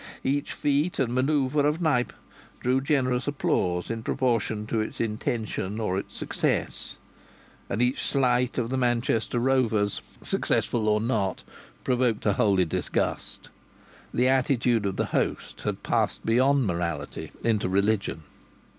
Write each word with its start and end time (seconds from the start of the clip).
Each 0.23 0.53
feat 0.53 0.97
and 0.97 1.13
manoeuvre 1.13 1.61
of 1.63 1.79
Knype 1.79 2.11
drew 2.59 2.81
generous 2.81 3.27
applause 3.27 3.91
in 3.91 4.01
proportion 4.01 4.65
to 4.65 4.79
its 4.79 4.99
intention 4.99 5.79
or 5.79 5.95
its 5.95 6.17
success, 6.17 6.97
and 7.69 7.83
each 7.83 8.01
sleight 8.01 8.57
of 8.57 8.71
the 8.71 8.77
Manchester 8.77 9.37
Rovers, 9.37 10.01
successful 10.23 10.87
or 10.89 10.99
not, 11.01 11.43
provoked 11.83 12.25
a 12.25 12.33
holy 12.33 12.65
disgust. 12.65 13.49
The 14.11 14.27
attitude 14.27 14.87
of 14.87 14.95
the 14.95 15.05
host 15.13 15.61
had 15.61 15.83
passed 15.83 16.25
beyond 16.25 16.65
morality 16.65 17.29
into 17.43 17.69
religion. 17.69 18.23